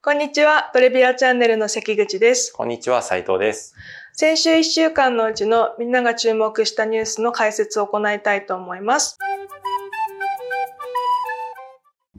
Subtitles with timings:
[0.00, 0.70] こんにちは。
[0.72, 2.52] トレビアチャンネルの関口です。
[2.52, 3.74] こんにちは、斉藤です。
[4.12, 9.18] 先週1週間のうちのみんなが注目したニュースの解説を行いたいと思います。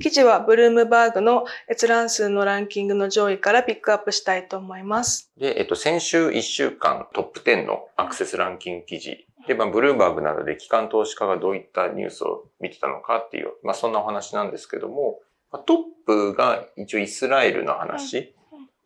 [0.01, 5.31] 記事はブルームバーグの閲覧数のランキングの上位からピックアップしたいと思います。
[5.37, 9.25] で、えっと、先週1週間トップ10のアクセスランキング記事。
[9.47, 18.35] で、まあ、ブルームバーグなどで機関投資家がどういったニュースを見てたのかっていう、まあ、そんなお話なんですけども、まあトップが一応イスラエルの話。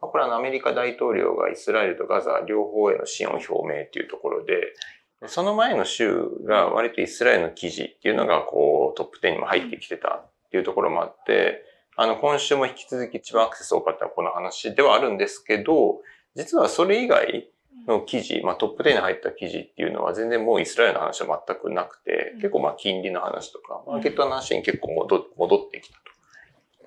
[0.02, 4.74] まあこれはアメリカ大統領がイスラエルとガザ両方への支援を表明っていうところで、
[5.22, 6.14] でその前の週
[6.46, 11.64] が割とイスラエルの記事っていうのがこうトップ10にも入ってきてたっていうところもあって、
[11.96, 16.02] あの今週も引き続き一番アクセス多かったのはこの話ではあるんですけど、
[16.36, 17.50] 実はそれ以外
[17.88, 25.96] の記事、まあトップ10に入った記事っていうのは全然もうイスラエルの話は全くなくてうん、結構まあ金利の話とか、マーケットの話に結構戻戻ってきた。
[25.98, 26.03] と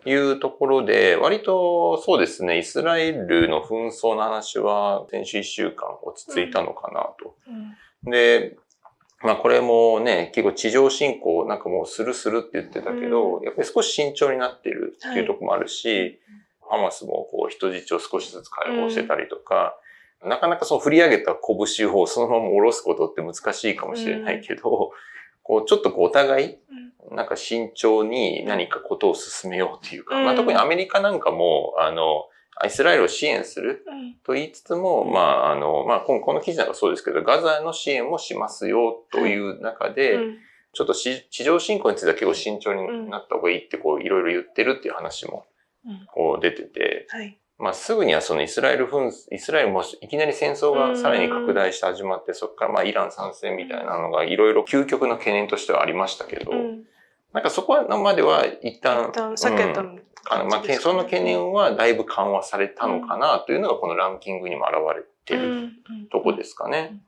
[0.07, 7.35] いうところで、割とそうですね、イスラエルの紛争の話は先週1週間落ち着いたのかなと。
[8.11, 8.57] で、
[9.23, 16.21] まあこれもね、結構地上侵攻なんかもうするするって言ってたけど、やっぱり少し慎重になってるっていうところもあるし、
[16.69, 19.77] ハマスもこう人質を少しずつ解放してたりとか、
[20.25, 24.93] なかなかその振り上げた拳をそのまま下ろすことって難しいかもしれないけど、
[25.43, 26.59] こうちょっとこうお互い、
[27.13, 30.25] なんか慎重に何かことを進めようっていうか、うん。
[30.25, 32.27] まあ特にアメリカなんかも、あの、
[32.65, 33.85] イスラエルを支援する
[34.25, 40.19] と言いつつも、まあ、あの、まあ、このこの記事なんかそうですけど、ガザの支援もしますよという中で、
[40.73, 45.45] ちょっとし地上侵攻については結構慎重になった方がいいって、こう、いろいろ言ってるっていう話も、
[46.15, 47.39] こう、出てて、はい。
[47.59, 56.53] まあ、すぐにはそのイスラエル紛争、イスラエルもいきなり戦争がさらに拡大して始まって、そこからまあ、イラン参戦みたいなのが、いろいろ究極の懸念としてはありましたけど、
[57.37, 60.03] なんかそこまでは一旦、一旦避けたうん。
[60.29, 65.69] あのまあ、けその懸念はだいぶ緩和されたのかなというのがこのランキングにも現れてる
[66.11, 66.99] とこですかね。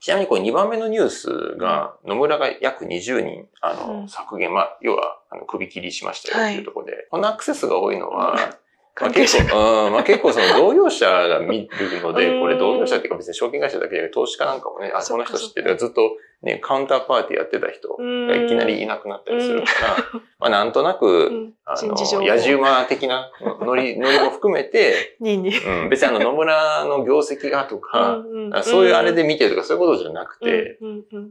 [0.00, 4.00] ちなみにこれ2番目のニュースが野村が約20人あうん。
[4.04, 8.34] の削減、まあ要はあの首切りしましたよっていうところで、このアクセスが多いのは、
[8.98, 12.40] まあ結構、うん、まあ結構その同業者が見るので、うん。
[12.40, 23.32] これ同業者っていうか別に証券会社だけじゃなくて投資家なんかもね、あ、その人知ってるずっとね、カウンターパーティーやってた人がいきなりいなくなったりするから、 まあなんとなく、あの、野じ馬的な
[23.62, 25.16] ノリ、ノリも含めて、
[25.88, 28.22] 別にあの野村の業績がとか、
[28.62, 30.78] そういうあれで見てるとかそういうことじゃなくて、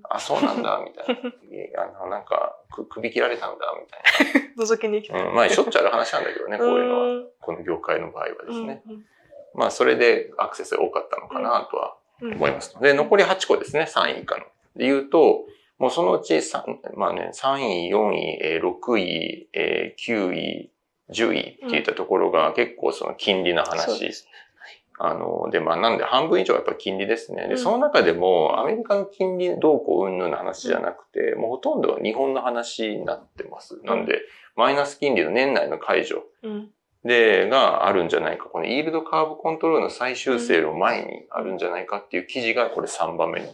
[0.09, 1.15] あ、そうなんだ、みたい
[1.75, 1.83] な。
[1.83, 5.23] あの、なんか、く首切られたんだ、みたい 覗きに来た。
[5.25, 7.23] まあ、しょっちゅうある話なんだけどね、こういうのは。
[7.39, 8.81] この業界の場合はですね。
[8.89, 9.05] うん
[9.55, 12.75] まあ、それでアクセスが多かったのかなとはうん思います。
[12.81, 14.43] で、残り8個ですね、3位以下の。
[14.75, 15.45] で言うと、
[15.77, 20.71] もうそのうち3、まあね、3位、4位、えー6位、えー9位、
[21.09, 23.99] 10位っていったところが結構その金利の話。
[23.99, 24.27] です。
[24.99, 27.47] あの、で、まあ、なんで半分以上はやっぱ金利ですね。
[27.47, 27.57] で、うん。
[27.57, 33.81] その中でも、アメリカの金利動向云々の話じゃなくて、もうほとんどは日本の話になってます。
[33.83, 34.21] なんで、
[34.55, 36.23] マイナス金利の年内の解除。
[36.43, 36.69] うん。
[37.03, 38.45] で、があるんじゃないか。
[38.45, 43.47] このイールドカーブコントロールの最終性の前にあるんじゃないかっていう記事がこれ3番目に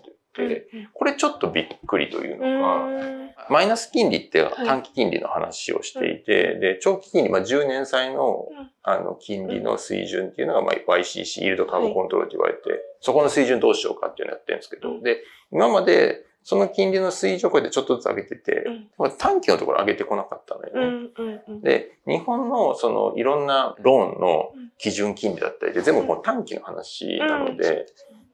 [0.93, 3.29] これちょっとびっくりというのが、うん。
[3.49, 8.69] マイナス金利って短期金利の話をしていて、で、長期金利、まあ、10年債のうん。
[8.81, 12.61] あの金利の水準っていうのが、まあ、YCC、イールドカーブコントロールと言われて、
[13.01, 15.03] そこの水準どうしようかっていうのをやってるんですけど、うん。
[15.03, 18.87] で、今までその金利の水準をこうやってちょっとずつ上げてて、うん。
[18.97, 21.11] まあ短期のところ上げてこなかったのよね。
[21.17, 21.61] うんうんうん。
[21.61, 27.85] で、日本のそのいろんなローンの基準金利だったりで、全部この短期の話なので、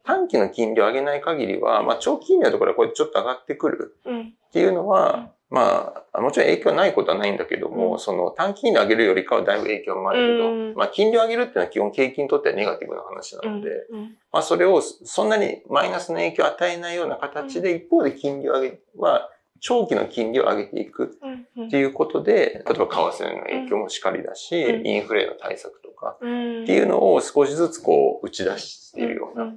[0.06, 3.98] 短期の金利を上げない限りは、まあ長期金利のところはこうやってちょっと上がってくる。
[4.06, 4.22] うん。
[4.22, 8.00] っていうのは、まあ、もちろん影響はないことはないんだけども、うん。
[8.00, 10.76] その短期金利を上げるよりかはだいぶ影響もあるけど、うん。
[10.76, 14.18] まあ金利を上げるっていうのは基本景気にとってはネガティブな話なので、うん。
[14.32, 19.30] まあそれをそんなにマイナスの影響を与えないような形で、一方で金利を上げは、
[19.60, 21.18] 長期の金利を上げていく
[21.56, 21.68] うん。
[21.68, 24.88] っていうことで、例えば為替の影響もしかりだし、うん。
[24.88, 26.64] インフレの対策とかうん。
[26.64, 29.56] っていうのを少しずつこう打ち出しているような。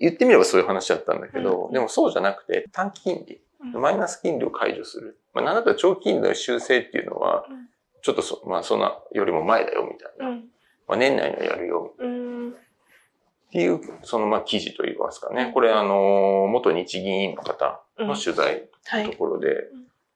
[0.00, 1.72] 言ってみればそういう話だったんだけど、うん。
[1.72, 3.40] でもそうじゃなくて短期金利、
[3.72, 5.18] マイナス金利を解除する。
[5.34, 7.68] まあ、なんだったら長期金利の修正っていうのはうん、
[8.02, 10.28] ちょっとそ、まあそんなよりも前だよみたいな。
[10.28, 10.44] うん。
[10.86, 12.50] まあ年内にはやるようん。
[12.50, 15.50] っていう、そのまあ記事といいますかね。
[15.54, 19.04] これあの、元日銀委員の方の取材はい。
[19.06, 19.48] のところで、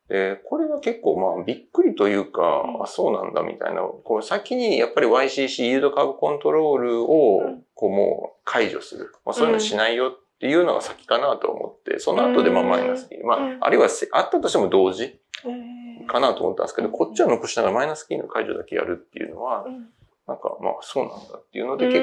[0.08, 2.82] で、これは結構まあびっくりというか、うん。
[2.82, 7.62] あ、そうなんだみたいな、こう先にやっぱり YCC イールドカーブコントロールをうん。
[7.74, 9.12] こうもう解除する。
[9.24, 13.24] まあそういうのしないよっていうのが先かなと思って、その後でまあマイナス金利。
[13.24, 13.52] まうん。
[13.54, 15.18] あ、あるいはせあったとしても同時。
[15.46, 19.64] えかなと思ったんですけど、こっちは残しながらマイナス金利の解除だけやるっていうのは
[20.26, 20.38] なん。
[20.38, 22.00] か、まあそうなんだっていうので、結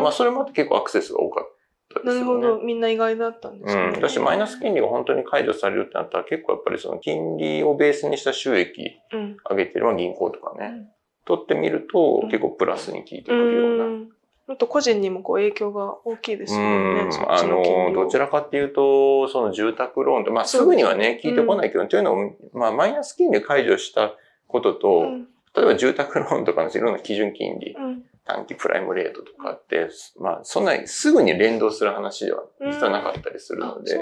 [0.00, 1.57] まあそれもあって結構アクセスが多かった
[1.94, 2.20] ですよね。
[2.20, 2.62] なるほど。
[2.62, 3.92] みんな意外だったんですね。
[3.94, 4.00] うん。
[4.00, 9.36] だし、マイナス金利が本当に解除されるってなったら、結構やっぱりその金利をベースにした収益うん。
[9.48, 10.88] 上げてる、まあ銀行とかね、うん
[11.28, 13.84] 取ってみるとうん結構プラスに効いてくうるような。
[13.84, 14.08] ん。
[14.48, 16.66] あと個人にもこう影響が大きいですよね。
[16.66, 24.14] うんあの、どちらかっていうと、その住宅ローンって、まあすぐにはね、聞いてこないけど、というのも、まあマイナス金利解除した
[24.46, 25.28] ことと、うん。
[25.54, 28.04] 例えば住宅ローンとかのいろんな基準金利、うん。
[28.28, 29.88] 短期プライムレートとかって、
[30.20, 33.98] まあそんなにすぐに連動する話では実はなかったりするので、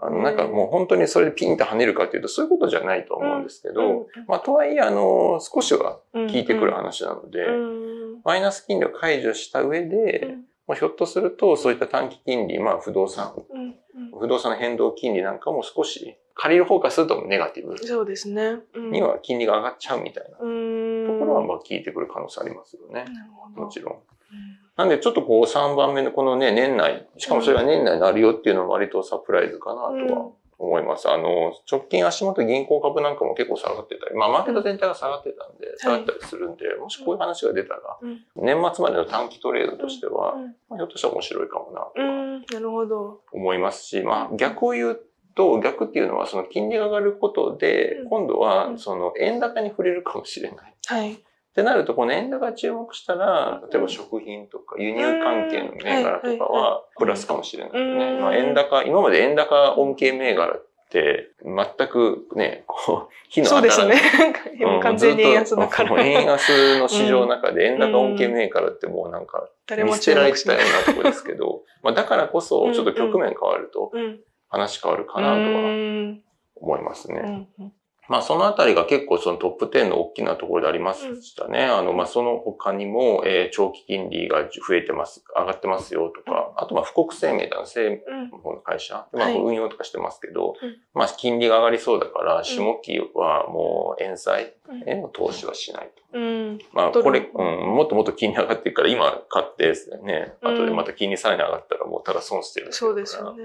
[0.00, 7.50] あの、なんかもう本当にそれでピンと跳ねるかというと、そういうことじゃないと思うんですけど、うんまあ、とはいえ、あの、少しはうん効いてくる話なので、う
[8.16, 8.20] ん。
[8.24, 13.34] マイナス金利を解除した上で、うんまあ、ひょっとすると、そういった短期金利、まあ、不動産、
[14.18, 18.60] 不動産の変動金利なんかも少し、借りる方からするとネガティブそうですね。
[18.74, 20.89] うんには金利が上がっちゃうみたいなうん。
[21.10, 23.04] ところは、まあ、効いてくる可能性ありますよね。
[23.54, 23.94] もちろん。
[23.94, 24.00] うん
[24.76, 31.10] なんで、ちょっとこう、3番目のこのね、年内、しかもそれが年内になるよっていうのは割とサプライズかなとは思います。
[31.10, 42.40] あの、直近足元銀行株なんかも結構下がってたり、まあマーケット全体が下がってたんで、下がったりするんで、もしこういう話が出たら、うん年末までの短期トレードとしては、うんまあ、ひょっとしたら面白いかもなとはうん。
[42.40, 43.20] なるほど。
[43.32, 45.00] 思いますし、まあ逆を言う
[45.34, 50.74] と、逆っていうのはその金利が上がることでうん、今度はその円高に触れるかもしれない。
[50.86, 51.18] はい。
[51.50, 58.18] ってなると、この円高注目したら、例えば食品とか輸入関係の銘柄とかうんはプラスかもしれないね。
[58.18, 63.72] んまあ、円高、今まで円高恩恵銘柄って、全くね、こう、火の当たら。
[63.72, 64.32] そうですね。
[64.80, 65.68] 完全に円安だ
[65.98, 66.32] 円ら。
[66.32, 70.86] 安の市場の中で円高恩恵銘柄ってもうなんか見捨てられてたよう。
[70.86, 74.20] なとこですけど、まあだからこそちょっと局面変わるとうん。
[74.50, 76.22] 話変わるかなとうはん。
[76.56, 77.48] 思いますね。
[78.08, 81.66] まあそのあたりが結構そのトップ10の大きなところでありましたね。
[81.66, 88.30] あのまあその他にも、えー長期金利が増えてます、上がってますよとか、あとまあ富国生命男性うん。
[88.30, 90.76] の方の会社、まあはい運用とかしてますけど、うん。
[90.92, 94.88] まあ金利が上がりそうだから、下期はもう円債うん。
[94.88, 96.18] への投資はしないと。
[96.18, 96.58] うん。
[96.72, 100.54] まあこれ、うん、もっともっと金利上がっていくから今買ってですね、うん。
[100.56, 103.42] 後でまた金利さらに上がったらもうただ損してるそうですよね。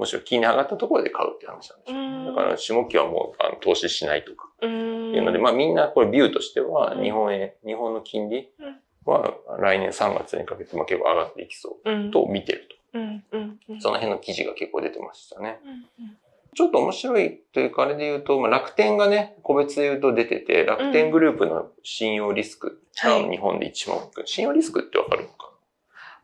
[0.00, 1.98] むしろ金利上がったところで買うって話なんですよ。
[1.98, 4.48] うんだから下期はもうあの投資しないとか。
[4.62, 5.10] うん。
[5.10, 8.76] っていうので、まあみんなこれビューとしては、うん日本円、日本の金利うん
[9.06, 12.10] は来年3月にかけてまあ結構上がっていきそううん。
[12.10, 12.68] と見てる。
[12.68, 13.80] と。
[13.80, 15.58] その辺の記事が結構出てましたね。
[15.64, 16.16] うん
[16.52, 24.26] ちょっと面白いというか、あれで言うと、まあ、楽天がね、個別で言うと出てて、楽天グループの信用リスクがはい日本で一番大きい。
[24.26, 25.28] 信用リスクってわかる？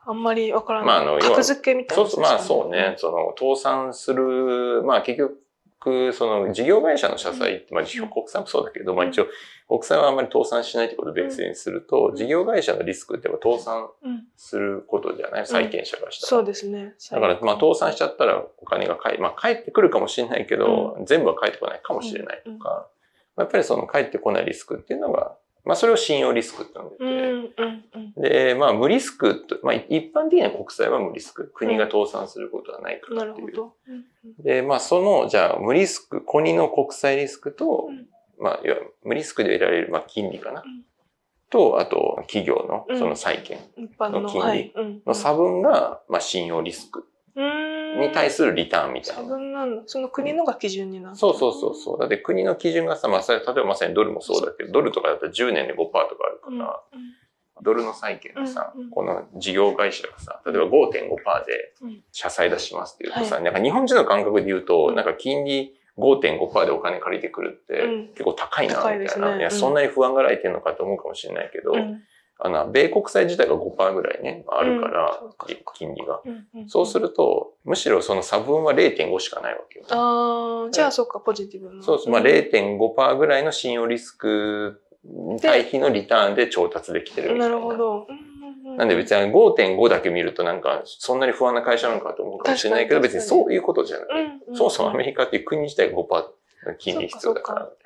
[0.06, 0.86] あんまりわからない。
[0.86, 2.20] まああの格付けみたいなそう。
[2.20, 8.08] まあそうね、その、倒産する、まあ結局、その事業会社の社債って、まあうん。
[8.08, 9.26] 国債もそうだけど、まあ一応、
[9.68, 14.24] 国債はあんまり倒産しないってことを別にすると、事業会社のリスクってやっぱ倒産うん。
[14.36, 15.46] することじゃない？
[15.46, 16.28] 債権者からしたら。
[16.28, 16.94] そうですね。
[17.10, 22.88] だから、まあ倒産しちゃったらお金が返、まあ返ってくるかもしれないけど、全部は返ってこないかもしれないとか、
[23.36, 25.36] やっぱりその返ってこないリスクっていうのが、
[25.66, 27.10] まあそれを信用リスクって呼んでて、うん。
[27.10, 27.84] うん。
[27.94, 28.22] うん。
[28.22, 31.50] で、まあ、無リスクと、まあ、一般的には国債は無リスク。
[31.52, 33.62] 国が倒産することはないかならっていう。
[33.88, 34.04] うん
[34.38, 38.06] で、まあ、その、じゃあ、無リスク、国の国債リスクと、うん
[38.38, 40.62] まあ、いわゆる無リスクで得られる、まあ、金利かな。
[40.64, 40.84] うん
[41.48, 43.60] と、あと、企業のうんその債券
[44.00, 44.20] の。
[44.20, 44.74] の金利。
[45.06, 47.06] の差分が、まあ、信用リスク
[47.36, 47.65] うん。
[48.00, 49.28] に対するリターンみた差いな。
[49.28, 49.82] 分なんだ。
[49.86, 51.16] その国のが基準になる。
[51.16, 51.98] そうそうそうそう。
[51.98, 56.58] だって国の基準がさ、まあ、それ例えばまさにドルもそうだけど、ドルとかだったら10年で5%とかあるかうん。
[56.58, 56.80] ら、
[57.62, 60.90] ドルの債券がさ、うんうんこの事業会社がさ、例えば5.5%
[61.46, 69.06] でうん社債出しますって言うとさ、はなんか日本人の感覚で言うと、うんなんか金利5.5%でお金借りてくるってうん結構高いな、みたいな。
[69.32, 72.02] 高いや、そんなに不安がられてるのかと思うかもしれないけど、うん。
[72.38, 75.18] あの、米国債自体が5%ぐらいね、あるから
[75.74, 76.20] 金利が。
[76.66, 79.86] そうすると、むしろその差分は0.5しかないわけよ。
[79.88, 81.82] ああ、じゃあそっか、ポジティブな。
[81.82, 87.54] そうそう、まあ0.5%ぐらいの信用リスクに対比のリターンで調達できてるみたいな。
[87.54, 88.06] なるほど。
[88.76, 94.40] なんで別に5.5だけ見るとなんか、そんなに不安な会社なのかと思うかもしれないけど、別にそういうことじゃない。
[94.48, 94.56] うん。
[94.56, 96.06] そもそもアメリカっていう国自体が5%
[96.66, 97.85] の金利必要だからみたいな。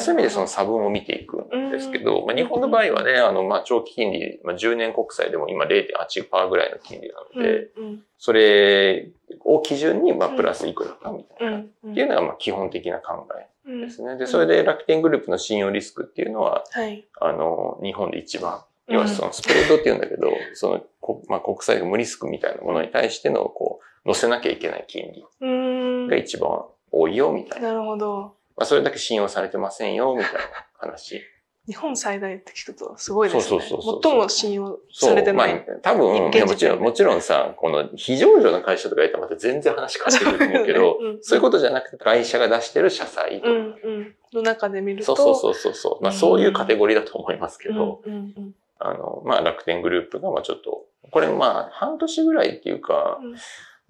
[0.00, 8.02] そういう意味でその差分を見ていくんですけど、まあ、日本の場合はね、あの、まあ、長期金利、まあ、10年国債でも今0.8%ぐらいの金利なので、うん。
[8.18, 9.10] それ
[9.44, 11.58] を基準に、まあ、プラスいくらかみたいな。
[11.58, 11.94] っうん。
[11.94, 14.16] ていうのが、まあ、基本的な考えうんですね。
[14.16, 17.06] で、それで楽天グループの信用リスクっていうのは、はい。
[17.20, 26.06] あの、日本で一番、うん要はそのスプレッドって言うんだけど、その、こまあ、国債が無リスクみたいなものに対しての、こう、乗せなきゃいけない金利うん。
[26.06, 27.68] が一番多いよ、みたいな。
[27.68, 28.34] なるほど。
[28.56, 30.40] まあ、それだけ信用されてませんよ、みたいな
[30.78, 31.20] 話
[31.66, 33.48] 日本最大って聞くとすごいですね。
[33.48, 35.10] そうそうそうそう最も信用そう。
[35.10, 35.54] されてない。
[35.54, 44.14] まあ、多分、現時点でいやもちろん、もちろんさ、この非上場の会社とか言ったらまた全然話変わってくると思うけど、うんそういうことじゃなくて、会社が出してる社債とか、うんうん。
[44.34, 45.16] の中で見ると。
[45.16, 46.04] そうそうそうそう。
[46.04, 53.36] まあ、そういうカテゴリーだと思いますけど、うんうんうんあの、まあ、楽天グループが、まあ、ちょっと、これ、まあ、半年ぐらいっていうか、うん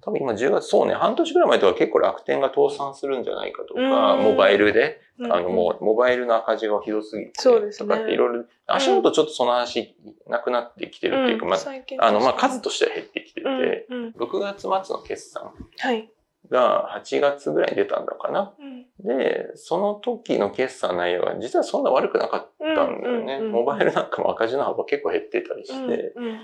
[0.04, 3.80] 多分今10月、そうね、半年ぐらい前とか結構楽天が倒産するんじゃないかとか、
[4.14, 5.32] うんモバイルで、うん。
[5.32, 7.88] あの、もう、モバイルの赤字がひどすぎて、そうですね。
[7.88, 9.96] とかっていろいろ、足元ちょっとその話
[10.26, 14.10] なくなってきてるっていうか、うんまあ、あの、まあ、数としては減ってきてて、うんうん。
[14.10, 16.10] 6月末の決算はい。
[16.50, 18.52] が8月ぐらいに出たんだかな。
[18.58, 18.86] うん。
[19.06, 23.40] で、その時の決算内容が実はそんな悪くなかったんだよね。
[23.40, 26.40] モバイルなんかも赤字の幅結構減ってたりして、うんうん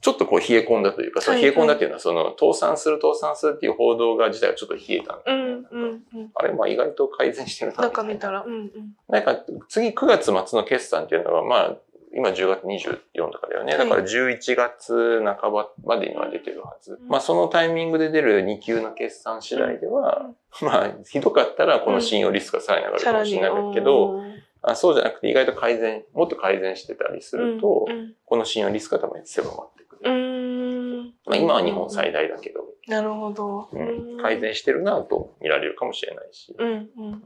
[0.00, 5.30] ちょっとこう冷え込んだというか、そのはい冷え込んだっていうのはその倒産する倒産するっていう報道が自体はちょっと冷えたんだう。
[5.30, 6.30] うんうん。
[6.34, 7.82] あれ、まあ意外と改善してるな。
[7.82, 8.70] なんか見たら、うんうん。
[9.08, 11.76] なんか次9月末の決算っていうのは、まあ、
[12.16, 13.76] 今10月24とかだよね。
[13.76, 16.98] だから11月半ばまでには出てるはず。
[17.00, 20.30] うんまあそのタイミングで出る2級の決算次第では、
[20.62, 23.04] まあひどかったらこの信用リスクがさらに上がる。
[23.04, 24.22] かもしれないけど、
[24.62, 29.83] あそうじゃなくて意外と改善、もっと改善してたりすると、うんこの信用リスクが多分狭まって。
[30.04, 31.14] うんうん。
[31.26, 33.68] まあ今は日本最大だけど、なるほど。
[33.72, 36.72] うん改善してるなと見られるかもしれないし、うんう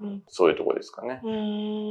[0.06, 1.20] んそういうとこですかね。
[1.22, 1.30] うん。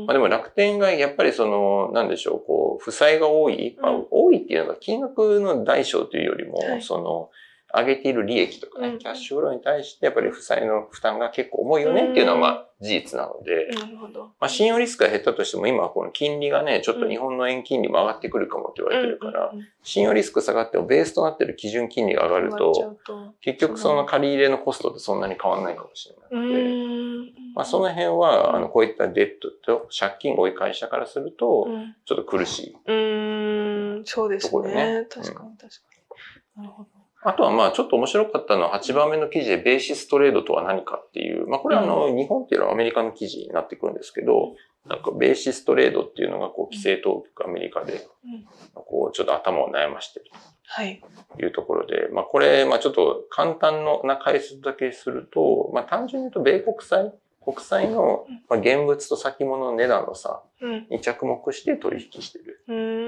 [0.02, 7.30] うんまあでも楽天がやっぱりその、なんでしょう、こう、負債が多い、まあうん多いっていうのが金額の大小というよりも、はいその、
[7.74, 14.26] 上げている利益とかね、うんキャッシュフローに対してやっぱり負債の負担が結構重いよねっていうのはうんまあ事実なので、なるほど。
[14.26, 22.98] まあ信用リスクが減ったとしても今はこの金利がね、ちょっと日本の円金利も上がってくるかもって言われてるから、信用リスク下がってもベースとなってる基準金利が上がると、
[23.42, 27.54] 結局その借り入れのコストってそんなに変わらないかもしれうなくて、ん。
[27.56, 29.32] まあその辺は、あの、こういったデッ
[29.66, 31.96] ドと借金が多い会社からすると、うん。
[32.06, 32.78] ちょっと苦しい。
[32.86, 32.94] う
[34.02, 35.08] ん、そうですね。
[35.10, 35.66] 確かに確か
[36.58, 36.64] に。
[36.64, 36.97] なるほど。
[37.24, 44.56] あとはまあちょっと面白かったのは8番目の記事でベーシストレードとは何かっていう、まあこれはあの、日本っていうのはアメリカの記事になってくるんですけど、
[44.88, 50.32] なんかベーシストレードっていうのがこう規制当局アメリカでうん、こうちょっと頭を悩ましている
[50.68, 51.02] はい。
[51.38, 60.88] というところで、まあこれ、まあちょっと簡単な解説だけすると、まあ単純に言うと米国債、国債のまあ現物と先物の値段の差うん。
[60.90, 63.07] に着目して取引しているうん。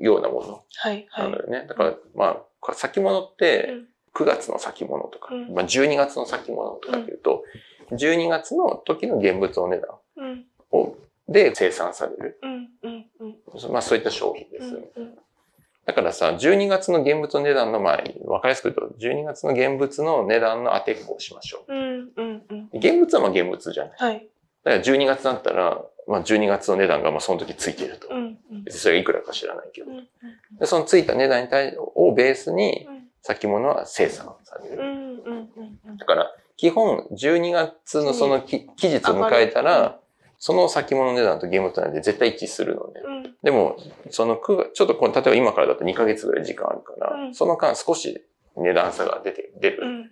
[0.00, 1.38] ようなものはいはないの。
[1.38, 1.66] よね。
[1.68, 3.74] だから、まあ、先物って、
[4.14, 7.44] 9月の先物とか、うんまあ、12月の先物とかっていうと、
[7.92, 10.44] 12月の時の現物の値段うん。
[10.70, 10.96] を、
[11.28, 12.38] で生産される。
[12.42, 12.68] うん。
[12.82, 13.06] うん。
[13.20, 13.72] うん。
[13.72, 14.74] まあ、そういった商品です。
[14.96, 15.18] うん。
[15.84, 21.78] だからさ、12月の現物の値段の前に、わかりやすく言うと、12月の現物の値段の当てっこをしましょうん。
[21.78, 22.10] うん。
[22.16, 22.70] うん。
[22.72, 22.78] う。
[22.78, 23.92] 現物はまあ現物じゃない。
[23.98, 24.28] はい。
[24.64, 28.16] だから12月だったら、まあ12月の値段がまあその時ついているとう。
[28.16, 28.21] ん。
[28.78, 29.94] それがいくらか知らないけどう。
[29.94, 30.08] ん。
[30.58, 33.02] でそのついた値段に対をベースに、うん。
[33.22, 34.82] 先物は生産される。
[35.96, 40.00] だから、基本、12月のその期期日を迎えたら、
[40.38, 43.00] その先物の値段と現物なんで絶対一致するので。
[43.00, 43.36] うん。
[43.44, 43.76] でも、
[44.10, 48.26] その9月、ちょっとこの、例えば今からだと2ヶ月ぐらい時間あるから、うんその間少し
[48.56, 50.10] 値段差が出て、出る。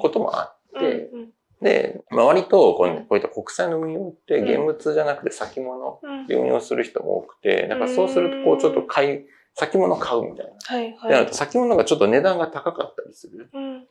[0.00, 1.32] こともあって、うん。
[1.62, 6.26] で、まあ、割とこう、うんこういった国債の運用って現物じゃなくて先物うん。
[6.26, 9.20] で運用する人も多くて、なんかそうするとこうちょっと買い、
[9.54, 10.52] 先物買うみたいな。
[10.64, 10.96] はい。
[10.96, 11.24] はい。
[11.24, 13.50] ると先物がちょっと値段が高かったりする。
[13.52, 13.86] うん。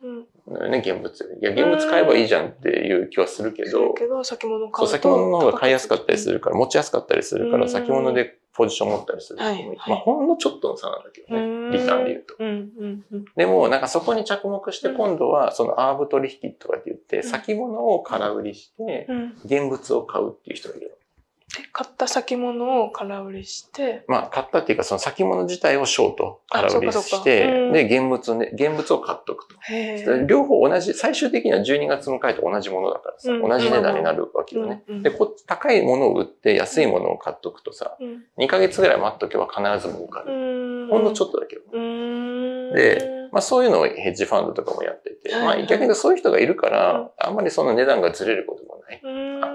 [0.56, 0.72] うん。
[0.72, 1.40] ね、現物。
[1.42, 4.92] いや、現物買えばいいじゃんっていう気はするけど、けど、先物買うと。
[4.92, 9.68] 先物の方が買いやすかったりするから、持ちやすかったりするから、うん先物でポジション持ったりする人もいる。
[9.70, 11.70] はいはいまあ、ほんのちょっとの差なんだけどうん。
[11.70, 12.36] ね、リターンで言うと。
[12.40, 12.50] うん。
[12.50, 13.06] うん。
[13.12, 13.26] うん。
[13.36, 19.34] でも、なんかそこに着目して、今度は、そのアーブ取引とかって言って、ん先物を空売りして、うん。
[19.46, 20.97] 現物を買うっていう人がいる。
[21.56, 29.56] で買った先物を空売りして、まあ、買ったっていうか、その先物自体をショート、空売りして、うんで、現物をね、現物を買っとくと。
[30.26, 34.84] 両方同じ、最終的には12月迎えと同じものだからさ、うん同じ値段になるわけよね。
[34.90, 38.26] うんうんで、こ高いものを売って安いものを買っとくとさ、うん。
[38.44, 40.88] 2ヶ月ぐらい待っとけば必ず儲かうる。
[40.88, 40.90] ん。
[40.90, 41.72] ほんのちょっとだけど。
[42.74, 49.02] で、まあそういうのをヘッジファンドとかもやってて、はいまあ逆にそういう人がいるかうんら、あんまりその値段がずれることもない。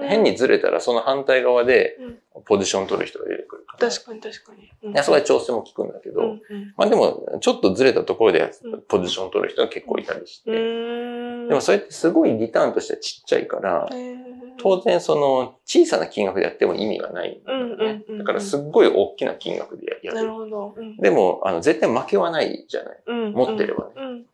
[0.03, 2.17] うん、変にずれたらその反対側でうん。
[2.45, 3.89] ポジション取る人が出てくるから。
[3.89, 4.69] 確かに確かに。
[4.83, 4.93] うん。
[4.93, 6.73] いやそこで調整も効くんだけど、うんうん。
[6.75, 8.81] まあでも、ちょっとずれたところでうん。
[8.81, 11.47] ポジション取る人が結構いたりして、うん。
[11.47, 13.87] でもそれってすごいリターンとしてはちっちゃいから、
[14.57, 18.03] 当然その小さな金額でやっても意味がないんだよね。
[18.07, 20.27] うんうんだからすっごい大きな金額でやなる。
[20.27, 20.73] るほど。
[20.77, 20.97] うん。
[20.97, 22.99] でも、あの、絶対負けはないじゃない。
[23.05, 23.33] うん。
[23.33, 23.91] 持ってればね。
[23.95, 24.25] うん。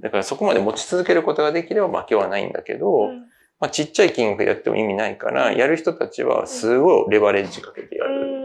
[0.00, 3.26] だからそこまで持ち続けることができれば負けはないんだけど、うん
[3.60, 8.44] まあ、ちっちゃい金額でやっても意味ないから、やる人たちはすごいレバレッジかけてやる。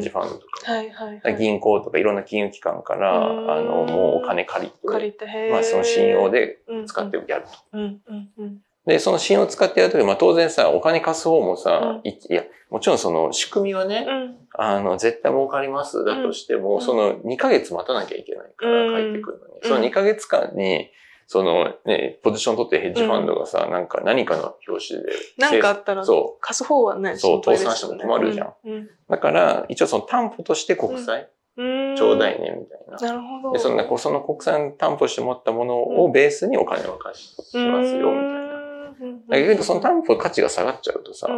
[0.00, 0.72] ジファンドとか。
[0.72, 1.36] はいはい、はい。
[1.36, 3.50] 銀行とかいろんな金融機関から、うん。
[3.50, 7.50] あの、もうお金借りて、借りて、まあその信用で使ってやると。
[7.72, 8.58] うんうんうん。
[8.86, 12.08] で、その信用を使ってやるとき、まあ当然さ、お金貸す方もさ、うん。
[12.08, 14.36] いいや、もちろんその仕組みはね、うん。
[14.54, 16.82] あの、絶対儲かりますだとしても、うん。
[16.82, 19.12] その2ヶ月待たなきゃいけないから、うん。
[19.12, 19.54] 帰ってくるのに。
[19.62, 19.68] うん。
[19.68, 20.90] その2ヶ月間に、
[21.32, 25.12] そのね、ポジション取ってるヘッジファンドがさ、なんか何かの表紙で。
[25.38, 28.54] なんかあったら、そ貸す方はね、そう倒産しても困るじゃん。
[28.64, 31.96] うんだから、一応その担保として国債、うん。
[31.96, 32.96] ちょうだいね、みたいな。
[32.96, 33.52] なるほど。
[33.52, 38.50] で、そのその国債の担保して持ったものをベースにお金を貸しますよ、みたいな。
[38.90, 39.20] な。
[39.28, 41.28] だけど、その担保価値が下がっちゃうとさ、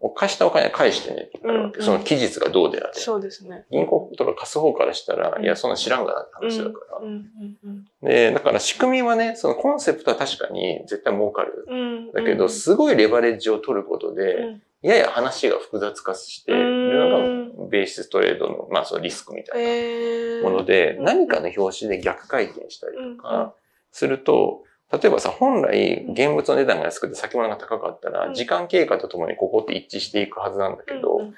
[0.00, 1.78] うん貸したお金は返してねってなるわけ。
[1.78, 2.92] うんその期日がどうであれ。
[2.94, 3.64] そうですね。
[3.70, 6.98] 銀行とか貸す方からしたら、うんいや、そんな知らんがなって話だから。
[6.98, 11.64] うんうんうんで、だから仕組みはね、そのコンセプトは確かに絶対儲かる。
[11.68, 12.12] うん。
[12.12, 23.54] だけど、すごいレバレッジを取ることうで、んやや話が複雑化しているのが、ベーシストレードの、まあ、そのリスクみたいえーなもので、うん何かの表紙で逆回転したりとうんか
[23.90, 24.62] すると、
[24.92, 28.34] 例えばさ、本来、現物の値段が安くて先物が高かったら、うん。
[28.34, 31.34] 時間経過とともにここって一致していくはずなんだけど、うん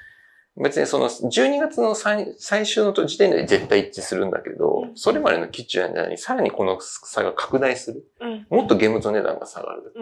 [0.61, 4.91] 別にその12月の最最終の時点で絶対一致するんだけど、うん。
[4.95, 8.03] それまでの基準じゃないさらにこの差が拡大する。
[8.19, 8.47] うん。
[8.49, 9.93] もっと現物の値段が下がる。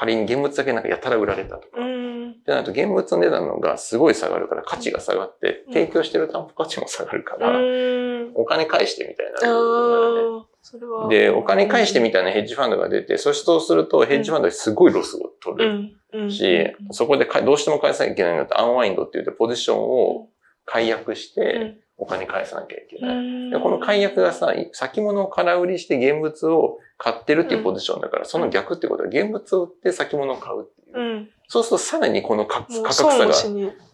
[0.00, 1.78] 仮に現物だけなんかやたら売られたとか。
[1.78, 2.36] っうん。
[2.42, 5.74] てなると現物の値段のがすごい下がるから価値が下がって、うん。
[5.74, 8.32] 提供してる担保価値も下がるかうら、ん。
[8.34, 11.08] お金返してみたいな。
[11.10, 16.30] で、お金返してみたいなヘッジファンドが出て、そしてそうするとヘッジファンドですごいロスを取る。
[16.30, 20.28] し、そこでかどうしても返さなきゃいけないのだとアンワインドって言ってポジションを
[20.64, 23.60] 解約してお金返さなきゃいけない。
[23.60, 30.98] この解約がさ、先物を空売りして現物を買ってるっていうポジションだから、その逆ってことは現物を売って先物を買うっていう。
[30.98, 31.28] うん。
[31.46, 33.34] そうするとさらにこの価格損差が。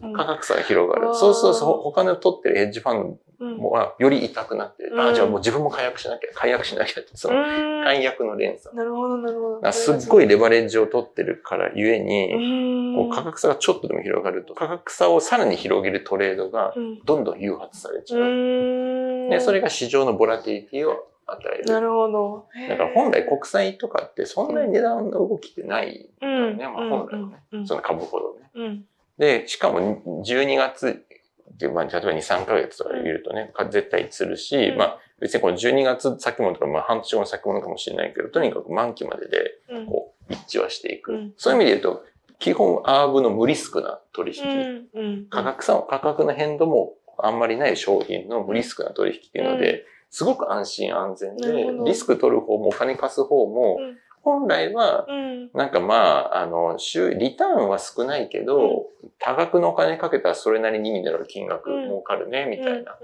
[0.01, 1.13] うん価格差が広がる。
[1.15, 8.75] そうすると他の取ってるヘッジファンうんドはより痛くなって、うんあ、じゃあもう自分も解約しなきゃ、解約しなきゃって、そのうん解約の連鎖。
[8.75, 9.71] なるほど、なるほど。
[9.71, 18.21] すっごいレバレッジを取ってるからゆえに、うんこう価格差がちょっとでも広がると、価格差をさらに広げるトレードがうんどんどん誘発されちゃう。
[18.21, 21.65] うんで、それが市場のボラティリティを与える。
[21.65, 22.45] なるほど。
[22.69, 26.09] だから本来国債とかってそんなに値段の動きってない。
[26.21, 26.57] うん。
[26.57, 28.49] ねまあ本来はねうんその株ほどね。
[28.55, 28.85] うん。
[29.17, 31.03] で、しかも12月
[31.57, 34.77] で、まあ、例えば2、3ヶ月とかで見るとね、か絶対するし、うん。
[34.77, 39.85] まあ別にこの12月先物とか、まあ半年後の先物かもしれないけど、とにかく満期まででうん。
[39.87, 41.13] こう一致はしていく。
[41.13, 41.33] うん。
[41.37, 42.05] そういう意味で言うと、
[42.39, 44.43] 基本アーブの無リスクな取引。
[44.43, 44.87] うん。
[44.93, 45.25] うん。
[45.29, 55.49] 価格差、価格の変動もあんまりない商品の無リスクな取引っていうので、すごく安心安全でリスク取る方もお金貸す方もうん、本来は、うん。
[55.53, 58.87] なんかまあ、あの、収リターンは少ないけど、
[59.19, 61.83] 多額のお金かけたらそれなりに意味のある金額うん。
[61.85, 62.97] 儲かるね、みたいな。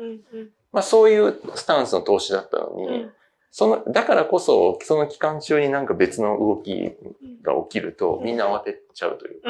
[0.72, 3.12] まあそういうスタンスの投資だったのに、うん。
[3.52, 6.96] その、だからこそ、その期間中になんか別の動き
[7.44, 8.26] が起きると、うん。
[8.26, 9.42] みんな慌てちゃうという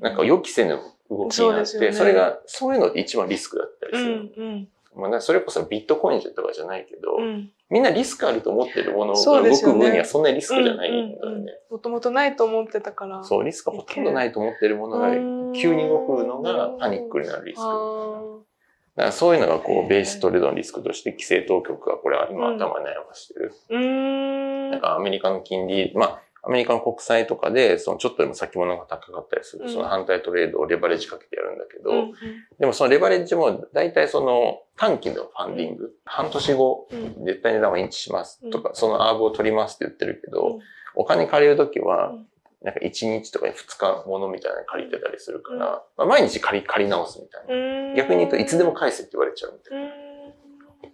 [0.00, 0.78] か、なんか予期せぬ
[1.10, 4.04] 動きになって、それが、そういうのって一番リスクだったりうす
[4.40, 4.68] る。
[4.96, 11.52] まあね、それこそビットコインとかじゃないけど、うんみんなリスクあると思ってるものが動く分にはそんなにリスクじゃないんだよね。
[11.68, 13.24] もともとないと思ってたから。
[13.24, 15.10] そう、リスクがほとんどないと思ってるものが
[15.52, 17.62] 急に動くのがパニックになるリスク。
[18.96, 23.52] だからそういうのがこう、ベーストレードのリスクとして規制当局がこれは今頭に悩ましてる。
[23.70, 24.70] うーん。
[24.70, 29.72] なんかアメリカの金利、まあ、アメリカの国債とかで、そのちょっとでも先物が高かったりする、うん。
[29.72, 32.12] その反対トレードをレバレッジかけてやるんだけど、うん
[32.60, 37.24] でもそのレバレッジも大体その短期のファンディング、半年後、うん。
[37.24, 40.60] 絶対値段はインチしますとか、そのアーブを取りますって言ってるけど、うん。
[40.94, 42.26] お金借りるときはうん、
[42.62, 45.62] なんか1日とか2日ものみたいなの借りてたりするから、うん。
[45.62, 47.90] まあ、毎日借り、借り直すみたいな。
[47.90, 47.94] うん。
[47.96, 49.90] 逆に言うといつでも返せって言われちゃうみたいな。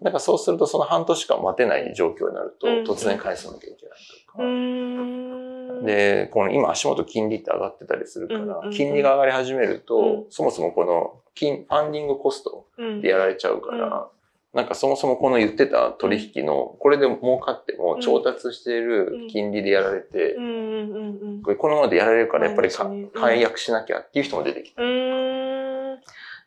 [0.02, 2.84] だからそうするとその半年間待てない状況になると、うん。
[2.84, 5.41] 突然返さなきゃいけないとか。
[5.70, 5.86] うん。
[5.86, 10.24] で、この今足元金利って上がってたりするから、金利が上がり始めると、うん。
[10.30, 13.00] そもそもこの金、ファンディングコストうん。
[13.00, 14.08] でやられちゃうから、
[14.54, 20.36] なんかそもそもこの言ってた取引の、これで儲かっても調達している金利でやられて
[21.42, 22.68] これこのままでやられるからやっぱり
[23.14, 24.82] 解約しなきゃっていう人も出てきた。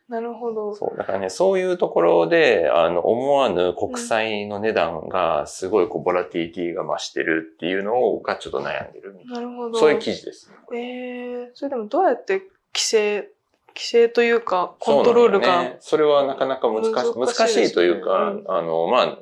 [0.08, 0.74] なるほど。
[0.74, 0.96] そう。
[0.96, 9.70] だからね、そういうところで、あの、思わぬ国債の値段がすごいこう、ボラティリティが増してるっていうのを、がちょっと悩んでるみたいなるほど。
[9.70, 9.78] な。
[9.80, 10.52] そういう記事です。
[10.72, 13.30] ええそれでもどうやって規制、
[13.74, 15.46] 規制というか、コントロールが。
[15.46, 19.18] そねそれはなかなか難しい、難しいというか、うんあの、まあ、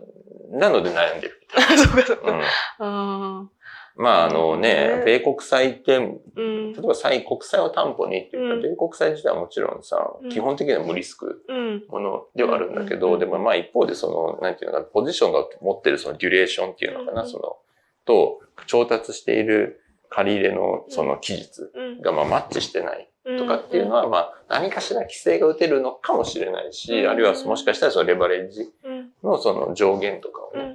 [0.51, 2.31] なので悩んでるみたいそうかそうか。
[2.31, 2.37] な。
[2.37, 3.54] うんああ。
[3.96, 6.00] まああのねね、米国債って、う
[6.42, 6.72] ん。
[6.72, 8.62] 例えば債、国債を担保にって言ったら、うん。
[8.62, 10.30] 米国債自体はもちろんさ、うん。
[10.30, 11.85] 基本的には無リスクうん。
[11.88, 13.18] ものではあるんだけど、うん。
[13.20, 17.28] でもまあ一方でその、なんていうのかな、ポジションが持ってるそのデュレーションっていうのかな、うん。
[17.28, 17.57] その、
[18.04, 19.80] と、調達している
[20.11, 22.00] 借り入れのその期日うん。
[22.00, 27.11] がまあマッチしてないうんとかっていうのは、まあ何かしら規制が打てるのかもしれないし、うん。
[27.11, 29.11] あるいはもしかしたらそのレバレッジうん。
[29.22, 30.74] のその上限とかをね、うん。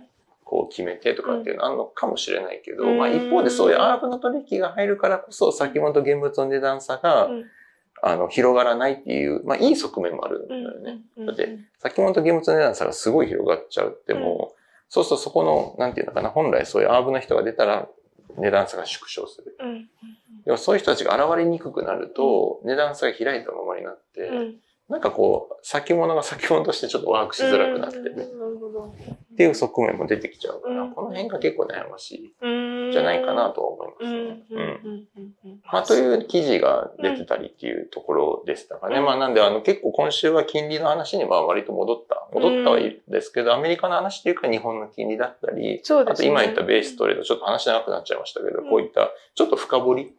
[0.50, 2.98] こう決めてとかっていうのあるのかもしれないけど、うん。
[2.98, 7.46] まあ一方でそういうアーブの取引が入るからこそ先物と現物の値段差が、うん。
[8.02, 11.02] あの広がらないっていう、まあいい側面もあるんだよね。
[11.18, 11.26] うん。
[11.28, 17.88] だって先物と現物の値段差がすごい広がっちゃうってもう、そうするとそこの、なんていうのかな、本来そういうアーブの人が出たら
[18.38, 19.56] 値段差が縮小する。
[19.60, 19.90] うん。
[20.46, 24.56] でもそういう人たちが現れにくくなると、値段差が開いたままになって、うん。
[24.90, 28.86] なんかこう、先物が先物としてちょっとワークしづらくなってるなるほど。
[29.34, 32.92] っていう側面も出てきちゃうから、うんこの辺が結構悩ましいうん。
[32.92, 34.28] じゃないかなとは思いますうん。
[34.30, 34.44] ね。
[34.52, 35.08] うん。
[35.72, 38.98] まあ、という記事が出てたりっていうところでしたかね。
[38.98, 42.28] うんまあ、なんで、あの、結構今週は金利の話にまあ割と戻った。
[42.34, 46.30] 戻ったはいいですけど、アメリカの話っていうか日本の金利だったり、そうですね。
[46.32, 50.14] あと今言ったベーストレード、ちょっと話長くなっちゃいましたけど、うんこういったちょっと深掘り。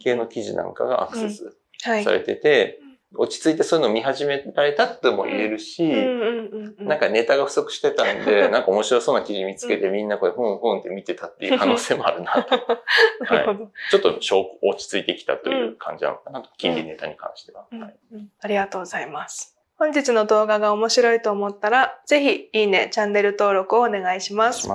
[0.00, 2.12] 系の記事なんかがアクセスはいさ。
[2.12, 2.78] れてて、
[3.16, 5.82] 落ち着いてそういうのを見始められたっても言えるし。
[6.78, 12.56] なんかネタが不足してたんで、 なんか面白そうな記事見つけてみんなこれふんふんって見てたっていう可能性もあるなと。
[13.24, 13.70] なるほど。
[13.90, 14.18] ちょっと
[14.62, 17.66] 落ち着いてきたという感じなのかなと、金利ネタに関しては。
[18.40, 19.56] ありがとうございます。
[19.76, 24.34] 本日の動画が面白いと思ったら、ぜひいいね、チャンネル登録をお願いし。
[24.34, 24.68] ます。